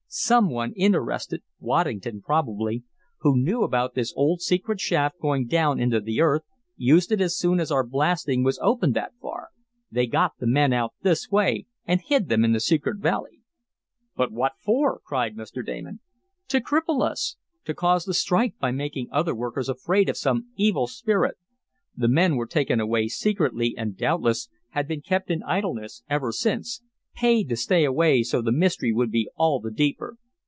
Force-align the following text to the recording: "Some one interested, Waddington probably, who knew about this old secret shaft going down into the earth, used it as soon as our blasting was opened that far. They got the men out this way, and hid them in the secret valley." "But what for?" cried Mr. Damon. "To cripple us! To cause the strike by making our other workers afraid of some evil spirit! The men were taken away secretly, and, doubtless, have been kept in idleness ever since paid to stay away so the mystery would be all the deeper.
"Some 0.13 0.49
one 0.49 0.73
interested, 0.75 1.41
Waddington 1.61 2.21
probably, 2.23 2.83
who 3.19 3.41
knew 3.41 3.63
about 3.63 3.93
this 3.93 4.11
old 4.13 4.41
secret 4.41 4.81
shaft 4.81 5.19
going 5.21 5.47
down 5.47 5.79
into 5.79 6.01
the 6.01 6.19
earth, 6.19 6.41
used 6.75 7.13
it 7.13 7.21
as 7.21 7.37
soon 7.37 7.61
as 7.61 7.71
our 7.71 7.85
blasting 7.85 8.43
was 8.43 8.59
opened 8.61 8.93
that 8.95 9.13
far. 9.21 9.51
They 9.89 10.07
got 10.07 10.33
the 10.37 10.47
men 10.47 10.73
out 10.73 10.93
this 11.01 11.29
way, 11.29 11.65
and 11.85 12.01
hid 12.01 12.27
them 12.27 12.43
in 12.43 12.51
the 12.51 12.59
secret 12.59 12.97
valley." 12.99 13.39
"But 14.13 14.33
what 14.33 14.59
for?" 14.59 14.99
cried 15.01 15.37
Mr. 15.37 15.65
Damon. 15.65 16.01
"To 16.49 16.59
cripple 16.59 17.01
us! 17.09 17.37
To 17.63 17.73
cause 17.73 18.03
the 18.03 18.13
strike 18.13 18.55
by 18.59 18.71
making 18.71 19.07
our 19.11 19.19
other 19.21 19.33
workers 19.33 19.69
afraid 19.69 20.09
of 20.09 20.17
some 20.17 20.49
evil 20.57 20.87
spirit! 20.87 21.37
The 21.95 22.09
men 22.09 22.35
were 22.35 22.47
taken 22.47 22.81
away 22.81 23.07
secretly, 23.07 23.75
and, 23.77 23.95
doubtless, 23.95 24.49
have 24.71 24.89
been 24.89 24.99
kept 25.01 25.31
in 25.31 25.41
idleness 25.43 26.03
ever 26.09 26.33
since 26.33 26.83
paid 27.13 27.49
to 27.49 27.57
stay 27.57 27.83
away 27.83 28.23
so 28.23 28.41
the 28.41 28.53
mystery 28.53 28.93
would 28.93 29.11
be 29.11 29.29
all 29.35 29.59
the 29.59 29.69
deeper. 29.69 30.15